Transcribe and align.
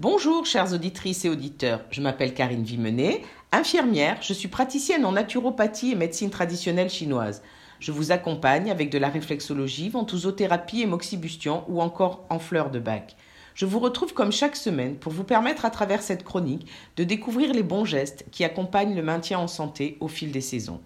Bonjour 0.00 0.46
chères 0.46 0.72
auditrices 0.72 1.24
et 1.24 1.28
auditeurs, 1.28 1.80
je 1.90 2.00
m'appelle 2.00 2.32
Karine 2.32 2.62
Vimenet, 2.62 3.22
infirmière, 3.50 4.18
je 4.22 4.32
suis 4.32 4.46
praticienne 4.46 5.04
en 5.04 5.10
naturopathie 5.10 5.90
et 5.90 5.96
médecine 5.96 6.30
traditionnelle 6.30 6.88
chinoise. 6.88 7.42
Je 7.80 7.90
vous 7.90 8.12
accompagne 8.12 8.70
avec 8.70 8.90
de 8.90 8.98
la 8.98 9.08
réflexologie, 9.08 9.88
ventousothérapie 9.88 10.82
et 10.82 10.86
moxibustion 10.86 11.64
ou 11.66 11.82
encore 11.82 12.24
en 12.30 12.38
fleurs 12.38 12.70
de 12.70 12.78
bac. 12.78 13.16
Je 13.56 13.66
vous 13.66 13.80
retrouve 13.80 14.14
comme 14.14 14.30
chaque 14.30 14.54
semaine 14.54 14.94
pour 14.94 15.12
vous 15.12 15.24
permettre 15.24 15.64
à 15.64 15.70
travers 15.70 16.02
cette 16.02 16.22
chronique 16.22 16.68
de 16.96 17.02
découvrir 17.02 17.52
les 17.52 17.64
bons 17.64 17.84
gestes 17.84 18.24
qui 18.30 18.44
accompagnent 18.44 18.94
le 18.94 19.02
maintien 19.02 19.40
en 19.40 19.48
santé 19.48 19.96
au 19.98 20.06
fil 20.06 20.30
des 20.30 20.40
saisons. 20.40 20.80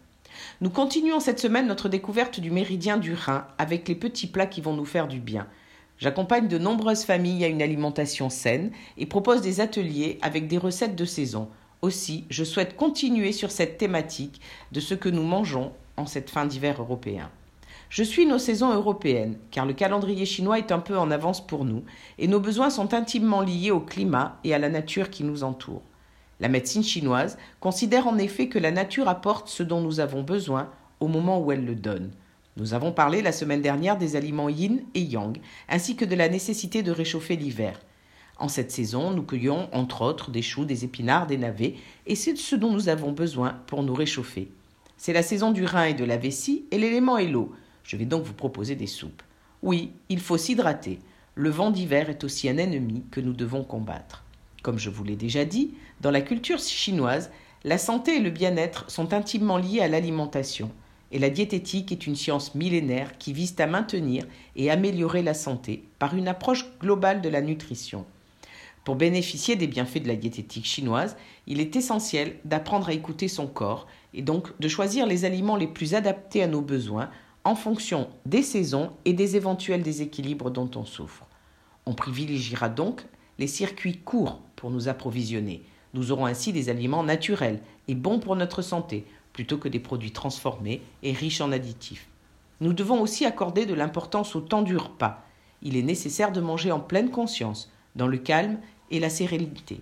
Nous 0.63 0.71
continuons 0.71 1.21
cette 1.21 1.39
semaine 1.39 1.67
notre 1.67 1.91
découverte 1.91 2.41
du 2.41 2.51
méridien 2.51 2.97
du 2.97 3.13
Rhin 3.13 3.47
avec 3.59 3.87
les 3.89 3.95
petits 3.95 4.27
plats 4.27 4.47
qui 4.47 4.63
vont 4.63 4.75
nous 4.75 4.87
faire 4.87 5.07
du 5.07 5.21
bien. 5.21 5.49
J'accompagne 6.03 6.49
de 6.49 6.59
nombreuses 6.59 7.05
familles 7.05 7.45
à 7.45 7.47
une 7.47 7.63
alimentation 7.63 8.29
saine 8.29 8.73
et 8.99 9.07
propose 9.07 9.41
des 9.41 9.61
ateliers 9.61 10.19
avec 10.21 10.49
des 10.49 10.59
recettes 10.59 10.97
de 10.97 11.05
saison. 11.05 11.49
Aussi, 11.81 12.25
je 12.29 12.43
souhaite 12.43 12.75
continuer 12.75 13.31
sur 13.31 13.53
cette 13.53 13.79
thématique 13.79 14.41
de 14.73 14.81
ce 14.81 14.95
que 14.95 15.09
nous 15.09 15.23
mangeons 15.23 15.71
en 15.97 16.07
cette 16.07 16.29
fin 16.29 16.45
d'hiver 16.45 16.83
européen. 16.83 17.31
Je 17.89 18.03
suis 18.03 18.27
nos 18.27 18.41
saisons 18.41 18.75
européennes, 18.75 19.39
car 19.53 19.65
le 19.65 19.75
calendrier 19.75 20.27
chinois 20.27 20.59
est 20.59 20.73
un 20.73 20.81
peu 20.81 20.99
en 20.99 21.13
avance 21.13 21.47
pour 21.47 21.65
nous, 21.65 21.85
et 22.19 22.27
nos 22.27 22.41
besoins 22.41 22.71
sont 22.71 22.95
intimement 22.95 23.43
liés 23.43 23.71
au 23.71 23.79
climat 23.79 24.41
et 24.43 24.55
à 24.55 24.59
la 24.59 24.71
nature 24.71 25.09
qui 25.09 25.23
nous 25.23 25.45
entoure. 25.45 25.83
La 26.41 26.49
médecine 26.49 26.83
chinoise 26.83 27.39
considère 27.61 28.09
en 28.09 28.19
effet 28.19 28.49
que 28.49 28.59
la 28.59 28.73
nature 28.73 29.07
apporte 29.07 29.47
ce 29.47 29.63
dont 29.63 29.81
nous 29.81 30.01
avons 30.01 30.25
besoin 30.25 30.69
au 30.99 31.07
moment 31.07 31.39
où 31.39 31.53
elle 31.53 31.65
le 31.65 31.77
donne. 31.77 32.11
Nous 32.59 32.75
avons 32.75 32.93
parlé 32.93 33.23
la 33.23 33.33
semaine 33.33 33.63
dernière 33.63 33.97
des 33.97 34.15
aliments 34.15 34.51
yin 34.51 34.83
et 34.95 35.01
yang, 35.01 35.39
ainsi 35.71 35.97
que 35.97 36.05
de 36.05 36.15
la 36.15 36.29
nécessité 36.29 36.83
de 36.83 36.93
réchauffer 36.93 37.37
l'hiver. 37.37 37.81
En 38.39 38.49
cette 38.49 38.71
saison, 38.71 39.11
nous 39.11 39.23
cueillons 39.23 39.71
entre 39.73 40.03
autres 40.03 40.31
des 40.31 40.43
choux, 40.43 40.67
des 40.67 40.85
épinards, 40.85 41.27
des 41.27 41.39
navets, 41.39 41.77
et 42.07 42.15
c'est 42.15 42.37
ce 42.37 42.55
dont 42.55 42.71
nous 42.71 42.91
avons 42.91 43.13
besoin 43.13 43.61
pour 43.67 43.83
nous 43.83 43.95
réchauffer. 43.95 44.51
C'est 44.99 45.15
la 45.15 45.23
saison 45.23 45.51
du 45.51 45.65
rein 45.65 45.85
et 45.85 45.95
de 45.95 46.05
la 46.05 46.19
vessie, 46.19 46.67
et 46.71 46.79
l'élément 46.79 47.17
est 47.17 47.29
l'eau. 47.29 47.53
Je 47.85 47.97
vais 47.97 48.05
donc 48.05 48.25
vous 48.25 48.35
proposer 48.35 48.77
des 48.77 48.87
soupes. 48.87 49.23
Oui, 49.63 49.93
il 50.11 50.21
faut 50.21 50.37
s'hydrater. 50.37 50.99
Le 51.35 51.49
vent 51.49 51.71
d'hiver 51.71 52.11
est 52.11 52.25
aussi 52.25 52.51
un 52.51 52.59
ennemi 52.59 53.03
que 53.11 53.21
nous 53.21 53.33
devons 53.33 53.65
combattre. 53.65 54.25
Comme 54.63 54.79
je 54.79 54.91
vous 54.91 55.05
l'ai 55.05 55.17
déjà 55.17 55.47
dit, 55.47 55.73
dans 56.03 56.11
la 56.11 56.21
culture 56.21 56.59
chinoise, 56.59 57.31
la 57.65 57.79
santé 57.79 58.17
et 58.17 58.21
le 58.21 58.31
bien-être 58.31 58.91
sont 58.91 59.15
intimement 59.15 59.57
liés 59.57 59.81
à 59.81 59.89
l'alimentation, 59.89 60.71
et 61.13 61.19
la 61.19 61.31
diététique 61.31 61.93
est 61.93 62.07
une 62.07 62.17
science 62.17 62.55
millénaire 62.55 63.17
qui 63.19 63.33
vise 63.33 63.55
à 63.59 63.67
maintenir 63.67 64.25
et 64.57 64.71
améliorer 64.71 65.23
la 65.23 65.35
santé 65.35 65.85
par 65.99 66.17
une 66.17 66.27
approche 66.27 66.67
globale 66.81 67.21
de 67.21 67.29
la 67.29 67.43
nutrition. 67.43 68.07
Pour 68.85 68.97
bénéficier 68.97 69.55
des 69.55 69.69
bienfaits 69.69 70.03
de 70.03 70.09
la 70.09 70.17
diététique 70.17 70.65
chinoise, 70.65 71.17
il 71.47 71.61
est 71.61 71.77
essentiel 71.77 72.37
d'apprendre 72.45 72.89
à 72.89 72.95
écouter 72.95 73.29
son 73.29 73.47
corps 73.47 73.87
et 74.15 74.23
donc 74.23 74.59
de 74.59 74.69
choisir 74.69 75.07
les 75.07 75.25
aliments 75.25 75.57
les 75.57 75.69
plus 75.69 75.95
adaptés 75.95 76.43
à 76.43 76.49
nos 76.49 76.63
besoins 76.63 77.11
en 77.45 77.55
fonction 77.55 78.09
des 78.27 78.43
saisons 78.43 78.91
et 79.05 79.13
des 79.13 79.37
éventuels 79.37 79.83
déséquilibres 79.83 80.51
dont 80.51 80.71
on 80.75 80.85
souffre. 80.85 81.27
On 81.87 81.95
privilégiera 81.95 82.69
donc 82.69 83.05
les 83.39 83.47
circuits 83.47 83.99
courts 83.99 84.41
pour 84.57 84.71
nous 84.71 84.89
approvisionner. 84.89 85.63
Nous 85.95 86.11
aurons 86.11 86.27
ainsi 86.27 86.53
des 86.53 86.69
aliments 86.69 87.03
naturels 87.03 87.61
et 87.87 87.95
bons 87.95 88.19
pour 88.19 88.35
notre 88.37 88.63
santé, 88.63 89.05
plutôt 89.33 89.59
que 89.59 89.69
des 89.69 89.81
produits 89.81 90.13
transformés 90.13 90.83
et 91.03 91.13
riches 91.13 91.41
en 91.41 91.53
additifs. 91.53 92.07
Nous 92.61 92.73
devons 92.73 93.01
aussi 93.01 93.25
accorder 93.25 93.67
de 93.67 93.75
l'importance 93.75 94.37
au 94.37 94.41
temps 94.41 94.63
du 94.63 94.77
repas. 94.77 95.25
Il 95.63 95.77
est 95.77 95.83
nécessaire 95.83 96.33
de 96.33 96.41
manger 96.41 96.73
en 96.73 96.81
pleine 96.81 97.11
conscience, 97.11 97.71
dans 97.97 98.07
le 98.07 98.19
calme 98.19 98.59
et 98.91 99.01
la 99.01 99.11
sérénité. 99.11 99.81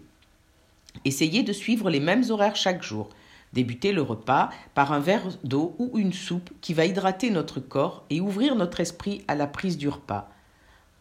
Essayez 1.05 1.43
de 1.43 1.53
suivre 1.53 1.91
les 1.91 2.01
mêmes 2.01 2.25
horaires 2.31 2.57
chaque 2.57 2.83
jour 2.83 3.11
Débuter 3.53 3.93
le 3.93 4.03
repas 4.03 4.51
par 4.75 4.93
un 4.93 5.01
verre 5.01 5.29
d'eau 5.43 5.75
ou 5.79 5.99
une 5.99 6.13
soupe 6.13 6.51
qui 6.61 6.73
va 6.73 6.87
hydrater 6.87 7.31
notre 7.31 7.59
corps 7.59 8.05
et 8.09 8.21
ouvrir 8.21 8.55
notre 8.55 8.79
esprit 8.79 9.25
à 9.27 9.35
la 9.35 9.49
prise 9.49 9.77
du 9.77 9.89
repas. 9.89 10.31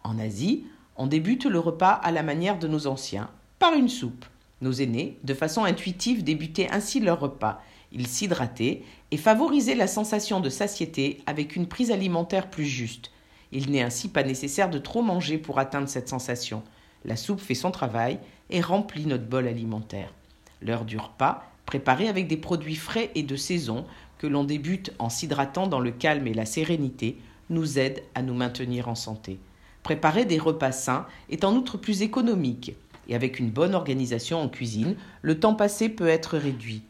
En 0.03 0.17
Asie, 0.17 0.65
on 0.95 1.05
débute 1.05 1.45
le 1.45 1.59
repas 1.59 1.91
à 1.91 2.11
la 2.11 2.23
manière 2.23 2.57
de 2.57 2.67
nos 2.67 2.87
anciens, 2.87 3.29
par 3.59 3.73
une 3.73 3.89
soupe. 3.89 4.25
Nos 4.61 4.71
aînés, 4.71 5.17
de 5.23 5.33
façon 5.35 5.63
intuitive, 5.63 6.23
débutaient 6.23 6.69
ainsi 6.71 6.99
leur 6.99 7.19
repas. 7.19 7.61
Ils 7.91 8.07
s'hydrataient 8.07 8.83
et 9.11 9.17
favorisaient 9.17 9.75
la 9.75 9.87
sensation 9.87 10.39
de 10.39 10.49
satiété 10.49 11.21
avec 11.25 11.55
une 11.55 11.67
prise 11.67 11.91
alimentaire 11.91 12.49
plus 12.49 12.65
juste. 12.65 13.11
Il 13.51 13.71
n'est 13.71 13.81
ainsi 13.81 14.09
pas 14.09 14.23
nécessaire 14.23 14.69
de 14.69 14.77
trop 14.77 15.01
manger 15.01 15.37
pour 15.37 15.59
atteindre 15.59 15.89
cette 15.89 16.09
sensation. 16.09 16.61
La 17.05 17.15
soupe 17.15 17.41
fait 17.41 17.55
son 17.55 17.71
travail 17.71 18.19
et 18.49 18.61
remplit 18.61 19.05
notre 19.05 19.25
bol 19.25 19.47
alimentaire. 19.47 20.13
L'heure 20.61 20.85
du 20.85 20.97
repas 20.97 21.43
préparés 21.65 22.09
avec 22.09 22.27
des 22.27 22.37
produits 22.37 22.75
frais 22.75 23.11
et 23.15 23.23
de 23.23 23.35
saison 23.35 23.85
que 24.17 24.27
l'on 24.27 24.43
débute 24.43 24.91
en 24.99 25.09
s'hydratant 25.09 25.67
dans 25.67 25.79
le 25.79 25.91
calme 25.91 26.27
et 26.27 26.33
la 26.33 26.45
sérénité, 26.45 27.17
nous 27.49 27.79
aide 27.79 28.03
à 28.15 28.21
nous 28.21 28.33
maintenir 28.33 28.87
en 28.89 28.95
santé. 28.95 29.39
Préparer 29.81 30.25
des 30.25 30.37
repas 30.37 30.71
sains 30.71 31.07
est 31.29 31.43
en 31.43 31.55
outre 31.55 31.77
plus 31.77 32.01
économique 32.01 32.73
et 33.07 33.15
avec 33.15 33.39
une 33.39 33.49
bonne 33.49 33.73
organisation 33.73 34.39
en 34.39 34.49
cuisine, 34.49 34.95
le 35.21 35.39
temps 35.39 35.55
passé 35.55 35.89
peut 35.89 36.07
être 36.07 36.37
réduit. 36.37 36.83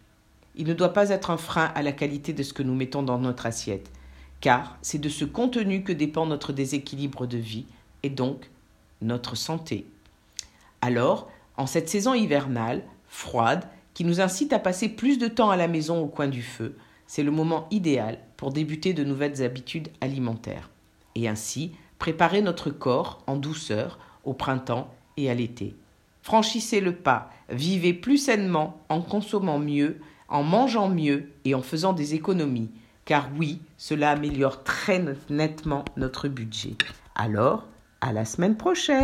Il 0.59 0.67
ne 0.67 0.73
doit 0.73 0.91
pas 0.91 1.09
être 1.09 1.31
un 1.31 1.37
frein 1.37 1.71
à 1.73 1.81
la 1.81 1.93
qualité 1.93 2.33
de 2.33 2.43
ce 2.43 2.51
que 2.51 2.63
nous 2.63 2.75
mettons 2.75 3.01
dans 3.01 3.17
notre 3.17 3.45
assiette, 3.45 3.89
car 4.41 4.77
c'est 4.81 4.99
de 4.99 5.07
ce 5.07 5.23
contenu 5.23 5.83
que 5.83 5.93
dépend 5.93 6.25
notre 6.25 6.51
déséquilibre 6.51 7.25
de 7.25 7.37
vie 7.37 7.65
et 8.03 8.09
donc 8.09 8.51
notre 9.01 9.35
santé. 9.35 9.87
Alors, 10.81 11.31
en 11.55 11.65
cette 11.65 11.87
saison 11.87 12.13
hivernale, 12.13 12.83
froide, 13.07 13.69
qui 13.93 14.03
nous 14.03 14.19
incite 14.19 14.51
à 14.51 14.59
passer 14.59 14.89
plus 14.89 15.17
de 15.17 15.29
temps 15.29 15.49
à 15.49 15.55
la 15.55 15.69
maison 15.69 16.01
au 16.01 16.07
coin 16.07 16.27
du 16.27 16.41
feu, 16.41 16.75
c'est 17.07 17.23
le 17.23 17.31
moment 17.31 17.67
idéal 17.71 18.19
pour 18.35 18.51
débuter 18.51 18.93
de 18.93 19.05
nouvelles 19.05 19.41
habitudes 19.41 19.87
alimentaires 20.01 20.69
et 21.15 21.29
ainsi 21.29 21.71
préparer 21.99 22.41
notre 22.41 22.69
corps 22.69 23.23
en 23.27 23.37
douceur 23.37 23.97
au 24.25 24.33
printemps 24.33 24.93
et 25.15 25.29
à 25.29 25.33
l'été. 25.33 25.73
Franchissez 26.21 26.81
le 26.81 26.95
pas, 26.95 27.31
vivez 27.49 27.93
plus 27.93 28.17
sainement 28.17 28.83
en 28.89 29.01
consommant 29.01 29.57
mieux, 29.57 30.01
en 30.29 30.43
mangeant 30.43 30.89
mieux 30.89 31.29
et 31.45 31.55
en 31.55 31.61
faisant 31.61 31.93
des 31.93 32.13
économies, 32.13 32.71
car 33.05 33.29
oui, 33.37 33.61
cela 33.77 34.11
améliore 34.11 34.63
très 34.63 35.03
nettement 35.29 35.85
notre 35.97 36.27
budget. 36.27 36.75
Alors, 37.15 37.65
à 38.01 38.13
la 38.13 38.25
semaine 38.25 38.55
prochaine 38.55 38.99